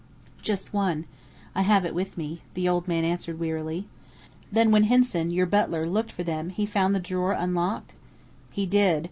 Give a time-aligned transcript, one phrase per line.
[0.41, 1.05] "Just one.
[1.53, 3.85] I have it with me," the old man answered wearily.
[4.51, 7.93] "Then when Hinson, your butler, looked for them, he found the drawer unlocked?"
[8.51, 8.99] "He did.